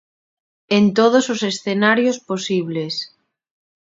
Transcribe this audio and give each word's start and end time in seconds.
En 0.77 0.85
todos 0.99 1.25
os 1.33 1.41
escenarios 1.51 2.17
posibles. 2.29 2.93